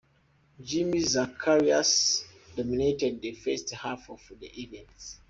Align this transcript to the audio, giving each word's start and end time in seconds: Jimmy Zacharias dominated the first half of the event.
Jimmy 0.59 0.99
Zacharias 1.03 2.25
dominated 2.55 3.21
the 3.21 3.33
first 3.33 3.69
half 3.75 4.09
of 4.09 4.19
the 4.39 4.47
event. 4.59 4.89